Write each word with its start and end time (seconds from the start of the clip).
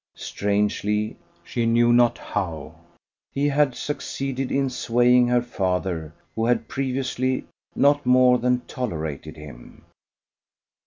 Strangely, 0.17 1.15
she 1.43 1.67
knew 1.67 1.93
not 1.93 2.17
how, 2.17 2.73
he 3.33 3.49
had 3.49 3.75
succeeded 3.75 4.51
in 4.51 4.67
swaying 4.67 5.27
her 5.27 5.43
father, 5.43 6.11
who 6.33 6.47
had 6.47 6.67
previously 6.67 7.45
not 7.75 8.03
more 8.03 8.39
than 8.39 8.61
tolerated 8.61 9.37
him. 9.37 9.85